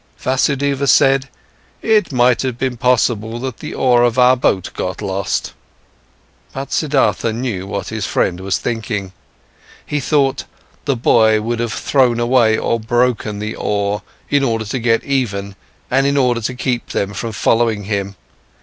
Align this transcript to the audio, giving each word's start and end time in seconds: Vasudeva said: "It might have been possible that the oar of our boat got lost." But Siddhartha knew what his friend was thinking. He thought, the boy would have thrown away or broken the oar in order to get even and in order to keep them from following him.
Vasudeva 0.17 0.87
said: 0.87 1.29
"It 1.83 2.11
might 2.11 2.41
have 2.41 2.57
been 2.57 2.75
possible 2.75 3.37
that 3.41 3.57
the 3.57 3.75
oar 3.75 4.01
of 4.03 4.17
our 4.17 4.35
boat 4.35 4.71
got 4.73 4.99
lost." 4.99 5.53
But 6.53 6.71
Siddhartha 6.73 7.29
knew 7.31 7.67
what 7.67 7.89
his 7.89 8.07
friend 8.07 8.39
was 8.39 8.57
thinking. 8.57 9.13
He 9.85 9.99
thought, 9.99 10.45
the 10.85 10.95
boy 10.95 11.39
would 11.39 11.59
have 11.59 11.71
thrown 11.73 12.19
away 12.19 12.57
or 12.57 12.79
broken 12.79 13.37
the 13.37 13.55
oar 13.55 14.01
in 14.27 14.43
order 14.43 14.65
to 14.65 14.79
get 14.79 15.03
even 15.03 15.55
and 15.91 16.07
in 16.07 16.17
order 16.17 16.41
to 16.41 16.55
keep 16.55 16.89
them 16.89 17.13
from 17.13 17.31
following 17.31 17.83
him. 17.83 18.15